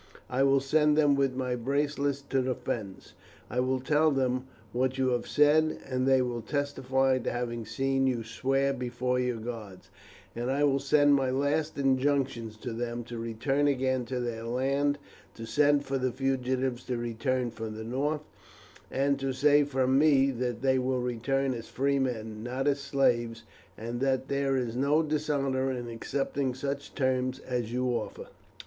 I 0.31 0.41
will 0.41 0.59
send 0.59 0.97
them 0.97 1.13
with 1.13 1.35
my 1.35 1.55
bracelet 1.55 2.23
to 2.31 2.41
the 2.41 2.55
Fens. 2.55 3.13
I 3.51 3.59
will 3.59 3.79
tell 3.79 4.09
them 4.09 4.47
what 4.73 4.97
you 4.97 5.09
have 5.09 5.27
said, 5.27 5.77
and 5.87 6.07
they 6.07 6.23
will 6.23 6.41
testify 6.41 7.19
to 7.19 7.29
having 7.31 7.67
seen 7.67 8.07
you 8.07 8.23
swear 8.23 8.73
before 8.73 9.19
your 9.19 9.37
gods; 9.37 9.91
and 10.35 10.49
I 10.49 10.63
will 10.63 10.79
send 10.79 11.13
my 11.13 11.29
last 11.29 11.77
injunctions 11.77 12.57
to 12.63 12.73
them 12.73 13.03
to 13.03 13.19
return 13.19 13.67
again 13.67 14.05
to 14.05 14.19
their 14.19 14.43
land, 14.43 14.97
to 15.35 15.45
send 15.45 15.85
for 15.85 15.99
the 15.99 16.11
fugitives 16.11 16.83
to 16.85 16.97
return 16.97 17.51
from 17.51 17.75
the 17.77 17.83
north, 17.83 18.21
and 18.89 19.19
to 19.19 19.31
say 19.33 19.63
from 19.63 19.99
me 19.99 20.31
that 20.31 20.63
they 20.63 20.79
will 20.79 21.01
return 21.03 21.53
as 21.53 21.67
free 21.67 21.99
men, 21.99 22.41
not 22.41 22.67
as 22.67 22.79
slaves, 22.79 23.43
and 23.77 23.99
that 23.99 24.29
there 24.29 24.57
is 24.57 24.75
no 24.75 25.03
dishonour 25.03 25.69
in 25.69 25.87
accepting 25.89 26.55
such 26.55 26.95
terms 26.95 27.37
as 27.37 27.71
you 27.71 27.85
offer." 27.89 28.25